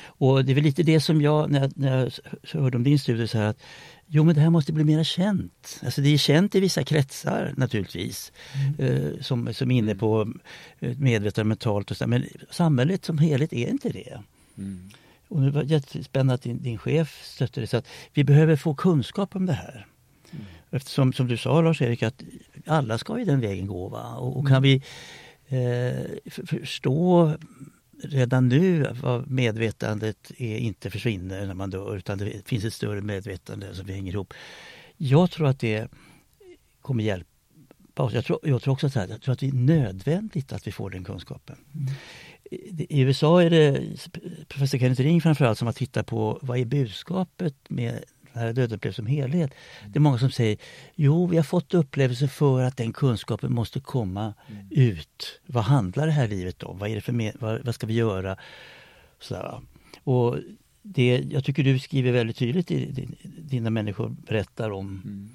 [0.00, 2.12] Och det är väl lite det som jag, när jag, när
[2.52, 3.62] jag hörde om din studie, så här att
[4.06, 5.80] jo men det här måste bli mer känt.
[5.84, 8.74] Alltså det är känt i vissa kretsar naturligtvis, mm.
[8.78, 10.32] eh, som, som är inne på
[10.78, 14.18] eh, medvetet mentalt och så, men samhället som helhet är inte det.
[14.58, 14.90] Mm.
[15.28, 18.74] Och det var jättespännande att din, din chef stötte det, så att vi behöver få
[18.74, 19.86] kunskap om det här.
[20.30, 20.44] Mm.
[20.70, 22.22] Eftersom, som du sa Lars-Erik, att
[22.66, 23.88] alla ska ju den vägen gå.
[23.88, 24.16] Va?
[24.16, 24.62] Och, och kan mm.
[24.62, 24.82] vi
[25.48, 27.34] eh, förstå
[28.02, 33.00] redan nu var medvetandet är inte försvinner när man dör utan det finns ett större
[33.00, 34.34] medvetande som vi hänger ihop.
[34.96, 35.88] Jag tror att det
[36.80, 38.12] kommer hjälpa oss.
[38.12, 40.72] Jag tror, jag tror också så här, jag tror att det är nödvändigt att vi
[40.72, 41.56] får den kunskapen.
[41.74, 41.92] Mm.
[42.50, 43.82] I USA är det
[44.48, 48.04] professor Kenneth Ring framförallt som har tittat på vad är budskapet med
[48.38, 49.50] här dödsupplevelsen som helhet.
[49.86, 50.56] Det är många som säger
[50.94, 54.66] jo, vi har fått upplevelser för att den kunskapen måste komma mm.
[54.70, 55.40] ut.
[55.46, 56.78] Vad handlar det här livet om?
[56.78, 58.36] Vad, är det för vad, vad ska vi göra?
[59.20, 59.62] Så
[60.04, 60.36] och
[60.82, 63.08] det, jag tycker du skriver väldigt tydligt i
[63.38, 65.30] dina människor berättar om mm.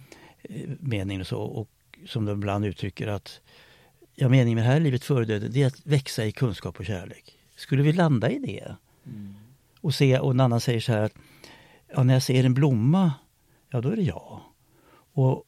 [0.49, 1.69] Eh, meningen och så och
[2.07, 3.41] som de ibland uttrycker att
[4.15, 6.85] ja, meningen med det här livet före döden det är att växa i kunskap och
[6.85, 7.37] kärlek.
[7.55, 9.35] Skulle vi landa i det mm.
[9.81, 11.13] och se, och en annan säger så här att
[11.95, 13.13] ja, när jag ser en blomma,
[13.69, 14.41] ja då är det jag.
[15.13, 15.43] Och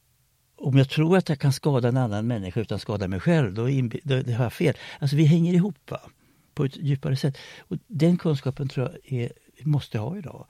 [0.56, 3.54] om jag tror att jag kan skada en annan människa utan att skada mig själv,
[3.54, 3.68] då,
[4.02, 4.74] då, då har jag fel.
[4.98, 6.00] Alltså vi hänger ihop va?
[6.54, 7.38] på ett djupare sätt.
[7.58, 10.46] Och Den kunskapen tror jag är, vi måste ha idag.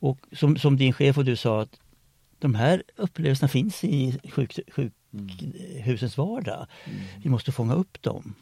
[0.00, 1.80] Och som, som din chef och du sa, att
[2.38, 6.66] de här upplevelserna finns i sjuk, sjukhusens vardag.
[6.84, 7.00] Mm.
[7.22, 8.34] Vi måste fånga upp dem.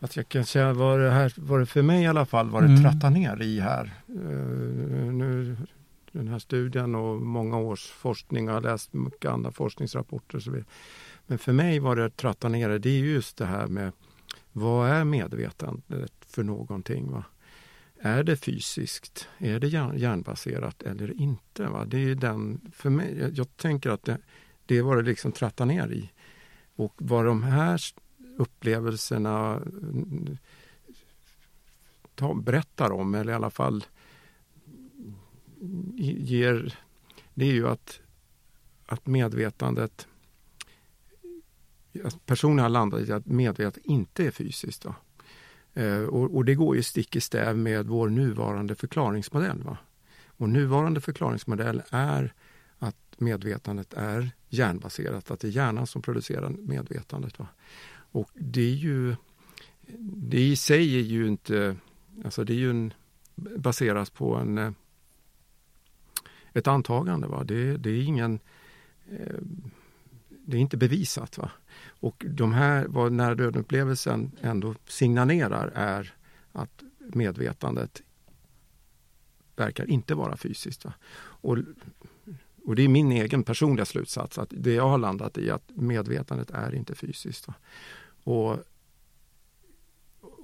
[0.00, 2.62] Att jag kan säga vad det här var det för mig i alla fall, var
[2.62, 2.82] det mm.
[2.82, 3.90] tratta ner i här.
[4.08, 5.56] Uh, nu
[6.12, 8.46] den här studien och många års forskning.
[8.46, 10.38] Jag har läst mycket andra forskningsrapporter.
[10.38, 10.66] Så vidare.
[11.26, 13.92] Men för mig var det att tratta ner det, det är just det här med
[14.52, 17.10] vad är medvetandet för någonting?
[17.10, 17.24] Va?
[18.06, 19.28] Är det fysiskt?
[19.38, 21.64] Är det hjärnbaserat eller inte?
[21.66, 21.84] Va?
[21.84, 24.18] Det är den, för mig, jag, jag tänker att det,
[24.66, 26.10] det var det liksom tratta ner i.
[26.76, 27.80] Och vad de här
[28.36, 29.62] upplevelserna
[32.14, 33.84] ta, berättar om, eller i alla fall
[35.98, 36.78] ger,
[37.34, 38.00] det är ju att,
[38.86, 40.08] att medvetandet
[42.04, 44.84] att personen har landat i att medvetandet inte är fysiskt.
[44.84, 44.94] Va?
[45.74, 49.62] Eh, och, och, det går ju stick i stäv med vår nuvarande förklaringsmodell.
[49.62, 49.78] Va?
[50.36, 52.34] Vår nuvarande förklaringsmodell är
[52.78, 57.38] att medvetandet är hjärnbaserat, att det är hjärnan som producerar medvetandet.
[57.38, 57.46] Va?
[58.12, 59.16] Och det är ju,
[59.98, 61.76] det i sig är ju inte,
[62.24, 62.92] alltså det är ju en,
[63.34, 64.72] baseras på en eh,
[66.52, 67.26] ett antagande.
[67.26, 67.44] Va?
[67.44, 68.40] Det, det är ingen
[69.10, 69.36] eh,
[70.46, 71.38] det är inte bevisat.
[71.38, 71.50] Va?
[72.04, 76.14] Och de här, vad nära döden-upplevelsen ändå signalerar är
[76.52, 78.02] att medvetandet
[79.56, 80.84] verkar inte vara fysiskt.
[80.84, 80.92] Va?
[81.16, 81.58] Och,
[82.64, 86.50] och det är min egen personliga slutsats att det jag har landat i att medvetandet
[86.50, 87.48] är inte fysiskt.
[87.48, 87.54] Va?
[88.24, 88.58] Och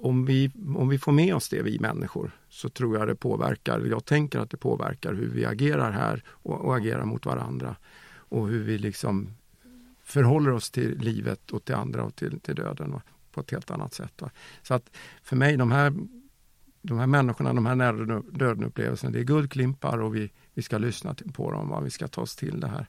[0.01, 3.79] om vi, om vi får med oss det, vi människor, så tror jag det påverkar,
[3.79, 7.75] jag tänker att det påverkar hur vi agerar här och, och agerar mot varandra.
[8.13, 9.33] och hur vi liksom
[10.03, 13.01] förhåller oss till livet och till andra och till, till döden va?
[13.31, 14.21] på ett helt annat sätt.
[14.21, 14.29] Va?
[14.61, 14.89] Så att
[15.23, 15.93] för mig, de här,
[16.81, 21.15] de här människorna, de här nära döden-upplevelserna, det är guldklimpar och vi, vi ska lyssna
[21.15, 21.69] till, på dem.
[21.69, 21.79] Va?
[21.79, 22.87] Vi ska ta oss till det här.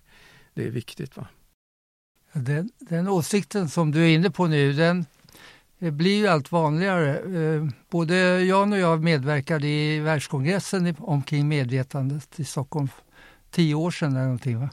[0.55, 1.17] Det är viktigt.
[1.17, 1.27] va
[2.33, 5.07] den, den åsikten som du är inne på nu, den
[5.79, 7.19] blir ju allt vanligare.
[7.19, 12.89] Eh, både Jan och jag medverkade i världskongressen omkring medvetandet i Stockholm
[13.51, 14.61] tio år sedan eller någonting.
[14.61, 14.71] Va?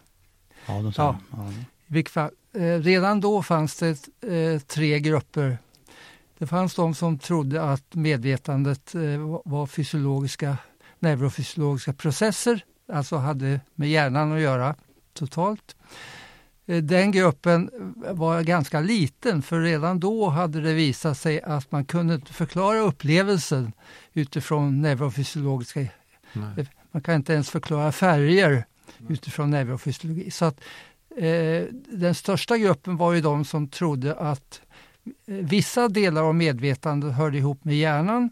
[0.68, 1.20] Ja, de ja.
[1.32, 1.52] ja.
[2.54, 5.58] Eh, redan då fanns det eh, tre grupper.
[6.38, 8.96] Det fanns de som trodde att medvetandet
[9.46, 10.58] var fysiologiska,
[11.00, 14.76] neurofysiologiska processer, alltså hade med hjärnan att göra
[15.14, 15.76] totalt.
[16.66, 21.86] Eh, den gruppen var ganska liten för redan då hade det visat sig att man
[21.86, 23.72] kunde förklara upplevelsen
[24.14, 25.80] utifrån neurofysiologiska...
[26.34, 26.68] Nej.
[26.92, 28.66] Man kan inte ens förklara färger
[29.08, 30.32] utifrån neurofysiologi.
[30.32, 30.64] Så att, eh,
[31.88, 34.62] den största gruppen var ju de som trodde att
[35.04, 38.30] eh, vissa delar av medvetandet hörde ihop med hjärnan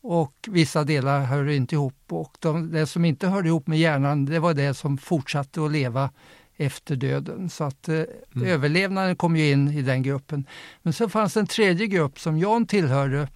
[0.00, 1.94] och vissa delar hörde inte ihop.
[2.08, 5.72] Och de, det som inte hörde ihop med hjärnan det var det som fortsatte att
[5.72, 6.10] leva
[6.56, 7.50] efter döden.
[7.50, 7.94] Så att eh,
[8.34, 8.48] mm.
[8.48, 10.46] överlevnaden kom ju in i den gruppen.
[10.82, 13.28] Men så fanns en tredje grupp som Jan tillhörde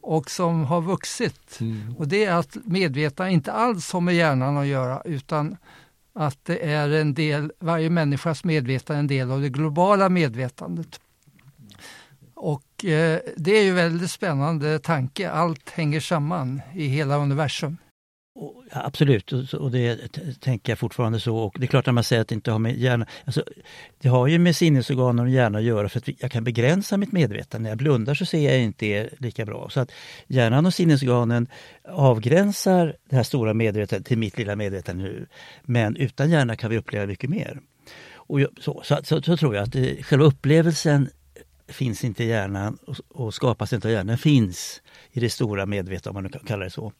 [0.00, 1.60] och som har vuxit.
[1.60, 1.96] Mm.
[1.98, 5.56] Och det är att medvetna inte alls har med hjärnan att göra utan
[6.14, 11.00] att det är en del, varje människas medvetande en del av det globala medvetandet.
[12.34, 15.30] Och eh, det är ju väldigt spännande tanke.
[15.30, 17.76] Allt hänger samman i hela universum.
[18.34, 19.98] Och, ja, absolut, och, och det
[20.40, 21.36] tänker jag fortfarande så.
[21.36, 23.06] Och det är klart när man säger att det inte har med hjärnan...
[23.24, 23.44] Alltså,
[23.98, 27.12] det har ju med sinnesorganen och hjärnan att göra för att jag kan begränsa mitt
[27.12, 27.62] medvetande.
[27.62, 29.68] När jag blundar så ser jag inte det lika bra.
[29.70, 29.92] Så att
[30.26, 31.46] hjärnan och sinnesorganen
[31.88, 35.26] avgränsar det här stora medvetandet till mitt lilla medvetande nu.
[35.62, 37.60] Men utan hjärna kan vi uppleva mycket mer.
[38.14, 41.10] Och så, så, så, så tror jag att det, själva upplevelsen
[41.68, 44.06] finns inte i hjärnan och, och skapas inte av hjärnan.
[44.06, 46.92] Den finns i det stora medvetandet om man nu kan kalla det så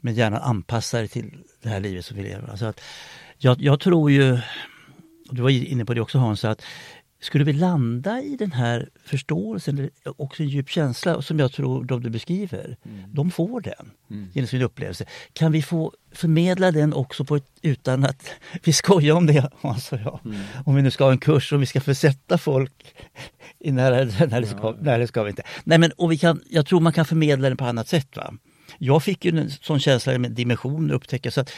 [0.00, 2.50] men gärna anpassa det till det här livet som vi lever.
[2.50, 2.80] Alltså att
[3.38, 4.38] jag, jag tror ju,
[5.30, 6.62] du var inne på det också Hans, att
[7.20, 12.02] skulle vi landa i den här förståelsen, också en djup känsla som jag tror de
[12.02, 13.14] du beskriver, mm.
[13.14, 14.28] de får den mm.
[14.32, 15.04] genom sin upplevelse.
[15.32, 18.30] Kan vi få förmedla den också på ett, utan att
[18.64, 20.20] vi skojar om det, Hans och jag.
[20.24, 20.40] Mm.
[20.66, 22.94] Om vi nu ska ha en kurs och vi ska försätta folk
[23.60, 25.42] i nära, nära, ska, nära ska vi inte.
[25.64, 28.16] Nej men och vi kan, jag tror man kan förmedla den på annat sätt.
[28.16, 28.34] Va?
[28.78, 31.30] Jag fick ju en sån känsla med dimensioner upptäcka.
[31.30, 31.52] Så att,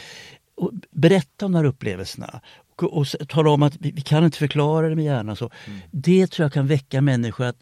[0.91, 2.41] berätta om de här upplevelserna
[2.75, 5.35] och, och tala om att vi, vi, kan inte förklara det med hjärnan.
[5.35, 5.49] Så.
[5.65, 5.79] Mm.
[5.91, 7.57] Det tror jag kan väcka människor att,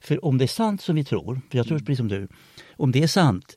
[0.00, 1.84] för om det är sant som vi tror, för jag tror mm.
[1.84, 2.28] precis som du,
[2.76, 3.56] om det är sant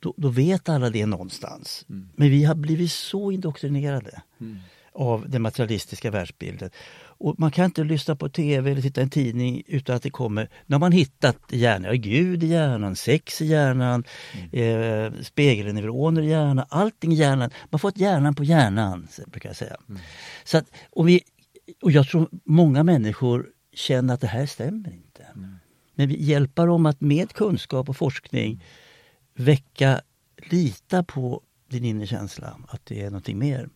[0.00, 1.86] då, då vet alla det någonstans.
[1.88, 2.08] Mm.
[2.16, 4.58] Men vi har blivit så indoktrinerade mm.
[4.92, 6.70] av den materialistiska världsbilden.
[7.18, 10.10] Och man kan inte lyssna på tv eller titta i en tidning utan att det
[10.10, 14.04] kommer, när man hittat hjärnan, Gud i hjärnan, sex i hjärnan,
[14.52, 15.14] mm.
[15.14, 17.50] eh, spegelneuroner i hjärnan, allting i hjärnan.
[17.70, 19.76] Man får ett hjärnan på hjärnan, brukar jag säga.
[19.88, 20.00] Mm.
[20.44, 21.20] Så att, och, vi,
[21.82, 25.22] och jag tror många människor känner att det här stämmer inte.
[25.34, 25.56] Mm.
[25.94, 28.64] Men vi hjälper dem att med kunskap och forskning
[29.34, 30.00] väcka,
[30.36, 33.68] lita på din inre känsla, att det är någonting mer.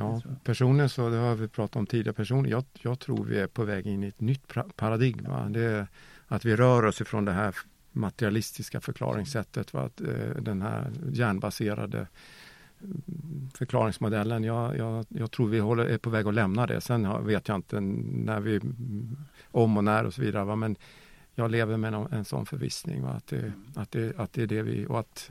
[0.00, 3.46] Ja, personligen så, det har vi pratat om tidigare, personligen, jag, jag tror vi är
[3.46, 4.42] på väg in i ett nytt
[4.76, 5.24] paradigm.
[5.28, 5.48] Va?
[5.48, 5.86] Det är
[6.26, 7.56] att vi rör oss ifrån det här
[7.92, 9.82] materialistiska förklaringssättet, va?
[9.82, 12.06] Att, eh, den här hjärnbaserade
[12.82, 14.44] mm, förklaringsmodellen.
[14.44, 16.80] Jag, jag, jag, tror vi håller, är på väg att lämna det.
[16.80, 18.60] Sen vet jag inte när vi,
[19.50, 20.44] om och när och så vidare.
[20.44, 20.56] Va?
[20.56, 20.76] Men
[21.34, 23.10] jag lever med en, en sån förvissning va?
[23.10, 25.30] Att, det, att, det, att det är det vi, och att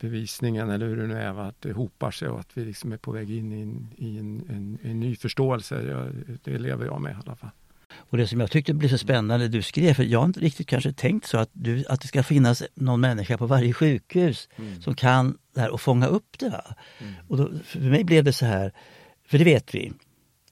[0.00, 2.96] bevisningen eller hur det nu är, att det hopar sig och att vi liksom är
[2.96, 5.82] på väg in i en, i en, en, en ny förståelse.
[5.82, 6.12] Jag,
[6.44, 7.50] det lever jag med i alla fall.
[7.94, 10.66] Och det som jag tyckte blev så spännande du skrev, för jag har inte riktigt
[10.66, 14.82] kanske tänkt så att, du, att det ska finnas någon människa på varje sjukhus mm.
[14.82, 16.64] som kan det här och fånga upp det.
[16.98, 17.14] Mm.
[17.28, 18.72] Och då, för mig blev det så här,
[19.26, 19.92] för det vet vi,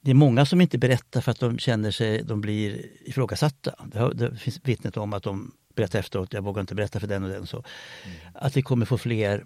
[0.01, 3.75] det är många som inte berättar för att de känner sig, de blir ifrågasatta.
[3.93, 7.07] Det, har, det finns vittnet om att de berätta efteråt, jag vågar inte berätta för
[7.07, 7.47] den och den.
[7.47, 7.57] Så.
[7.57, 8.17] Mm.
[8.35, 9.45] Att vi kommer få fler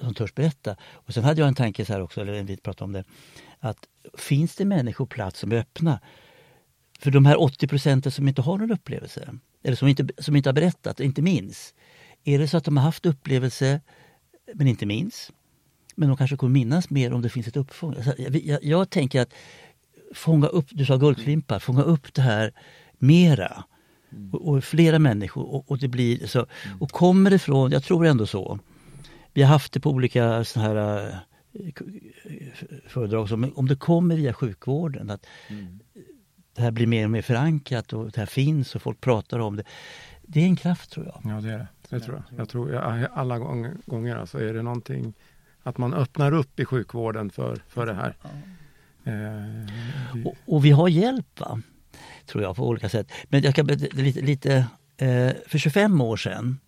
[0.00, 0.76] som törs berätta.
[0.82, 3.04] Och sen hade jag en tanke så här också, eller vi pratade om det,
[3.58, 3.78] att
[4.18, 6.00] finns det människor på plats som är öppna
[6.98, 10.48] för de här 80 procenten som inte har någon upplevelse, eller som inte, som inte
[10.48, 11.74] har berättat, inte minns.
[12.24, 13.80] Är det så att de har haft upplevelse
[14.54, 15.32] men inte minns?
[15.94, 17.94] Men de kanske kommer minnas mer om det finns ett uppfång.
[17.94, 19.32] Alltså, jag, jag, jag, tänker att
[20.14, 22.52] fånga upp, du sa guldklimpar, fånga upp det här
[22.98, 23.64] mera.
[24.12, 24.30] Mm.
[24.34, 26.38] Och, och, flera människor och, och det blir så.
[26.66, 26.78] Mm.
[26.82, 28.58] Och kommer det från, jag tror ändå så.
[29.32, 31.14] Vi har haft det på olika så här, eh,
[32.86, 35.26] föredrag som om det kommer via sjukvården att
[36.56, 39.56] det här blir mer och mer förankrat och det här finns och folk pratar om
[39.56, 39.62] det.
[40.22, 41.20] Det är en kraft tror jag.
[41.24, 41.66] Ja, det är det.
[41.88, 42.40] Det tror jag.
[42.40, 45.14] Jag tror ja, alla gång- gånger alltså är det någonting
[45.62, 48.16] att man öppnar upp i sjukvården för, för det här.
[49.04, 49.66] Eh,
[50.14, 51.60] vi- Och, och vi har hjälp va?
[52.26, 53.12] Tror jag på olika sätt.
[53.24, 54.66] Men jag kan lite, lite
[54.96, 56.58] eh, för 25 år sedan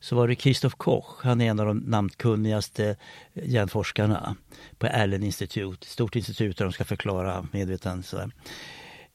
[0.00, 2.96] så var det Christoph Koch, han är en av de namnkunnigaste
[3.34, 4.36] eh, hjärnforskarna
[4.78, 8.02] på Allen Institute, ett stort institut där de ska förklara medvetande.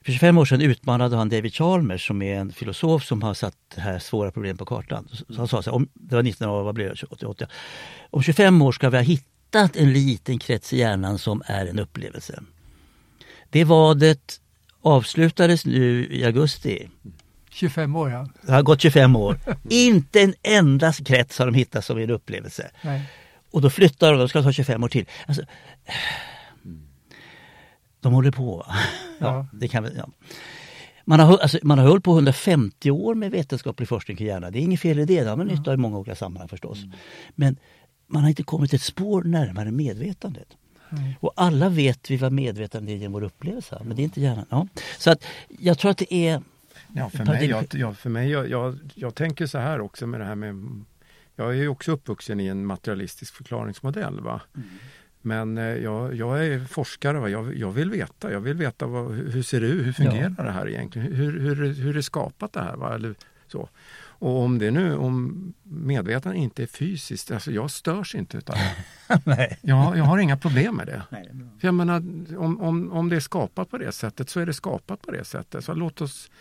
[0.06, 3.56] För 25 år sedan utmanade han David Chalmers som är en filosof som har satt
[3.76, 5.08] det här svåra problem på kartan.
[5.30, 7.48] Så han sa så här, om, det var 19 år, vad blev det, 88.
[8.10, 11.80] Om 25 år ska vi ha hittat en liten krets i hjärnan som är en
[11.80, 12.44] upplevelse.
[13.50, 14.42] Det vadet
[14.86, 16.90] avslutades nu i augusti.
[17.52, 18.28] 25 år ja.
[18.42, 19.40] Det har gått 25 år.
[19.70, 22.72] Inte en enda krets har de hittat som en upplevelse.
[22.82, 23.02] Nej.
[23.52, 25.06] Och då flyttar de, de ska ta 25 år till.
[25.28, 25.44] Alltså,
[28.00, 28.66] de håller på.
[29.20, 29.48] Ja, Ja.
[29.54, 30.08] det kan ja.
[31.06, 34.52] Man har, alltså, man har hållit på 150 år med vetenskaplig forskning kring hjärnan.
[34.54, 36.48] Det är inget fel i det, det har man nytta av i många olika sammanhang
[36.48, 36.80] förstås.
[37.36, 37.58] Men
[38.08, 40.48] man har inte kommit ett spår närmare medvetandet.
[41.20, 44.46] Och alla vet vi vad medvetande är genom vår upplevelse, men det är inte hjärnan.
[44.50, 44.68] Ja.
[44.98, 46.41] Så att jag tror att det är...
[46.93, 50.20] Ja, för mig, jag, jag, för mig jag, jag, jag tänker så här också med
[50.20, 50.84] det här med
[51.36, 54.20] Jag är ju också uppvuxen i en materialistisk förklaringsmodell.
[54.22, 54.41] Va?
[55.22, 57.30] Men eh, jag, jag är forskare, va?
[57.30, 58.32] Jag, jag vill veta.
[58.32, 59.86] Jag vill veta vad, hur ser det ut?
[59.86, 61.14] Hur fungerar det här egentligen?
[61.14, 62.76] Hur, hur, hur är skapat det här?
[62.76, 62.96] Va?
[62.96, 63.16] Eller
[63.48, 63.70] så.
[64.26, 69.21] Och om det nu, om medvetandet inte är fysiskt, alltså jag störs inte utav det.
[69.26, 69.57] Nej.
[69.61, 71.03] Jag, jag har inga problem med det.
[71.09, 71.59] Nej, det.
[71.59, 71.95] För jag menar,
[72.38, 75.23] om, om, om det är skapat på det sättet så är det skapat på det
[75.23, 75.65] sättet.
[75.65, 76.32] Så låt oss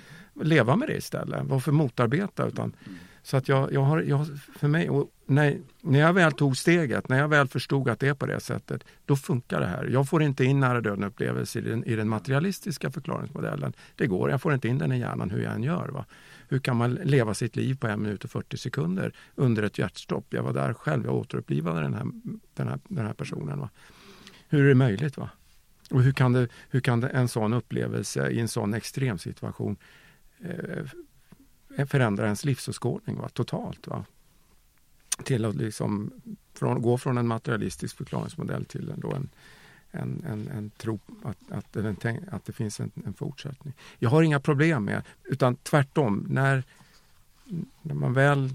[0.43, 1.41] leva med det istället.
[1.45, 2.47] Varför motarbeta?
[2.47, 2.77] Utan,
[3.23, 4.27] så att jag, jag har, jag,
[4.59, 8.09] för mig, och när, när jag väl tog steget, när jag väl förstod att det
[8.09, 9.85] är på det sättet, då funkar det här.
[9.85, 13.73] Jag får inte in nära döden upplevelser i den, i den materialistiska förklaringsmodellen.
[13.97, 15.89] Det går, jag får inte in den i hjärnan hur jag än gör.
[15.89, 16.05] Va?
[16.55, 20.27] Hur kan man leva sitt liv på en minut och 40 sekunder under ett hjärtstopp?
[20.31, 22.07] Jag var där själv, jag återupplivade den här,
[22.55, 23.59] den här, den här personen.
[23.59, 23.71] Va?
[24.49, 25.17] Hur är det möjligt?
[25.17, 25.31] va?
[25.91, 29.77] Och hur kan, det, hur kan det, en sån upplevelse i en sån extremsituation
[30.41, 33.29] eh, förändra ens livsåskådning va?
[33.29, 33.87] totalt?
[33.87, 34.05] Va?
[35.25, 36.13] Till att liksom
[36.55, 39.29] från, gå från en materialistisk förklaringsmodell till en, då en,
[39.95, 41.77] en, en, en tro att, att,
[42.31, 43.75] att det finns en, en, fortsättning.
[43.99, 46.65] Jag har inga problem med, utan tvärtom, när,
[47.83, 48.51] när man väl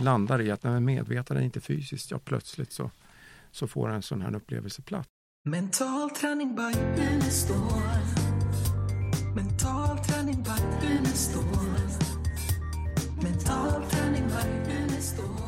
[0.00, 2.90] landar i att när medvetandet är inte fysiskt, ja plötsligt så,
[3.52, 5.08] så får en sån här upplevelse plats.
[5.44, 6.62] Mental träning by
[9.34, 10.50] Mental träning by
[13.22, 15.43] Mental träning by Unestål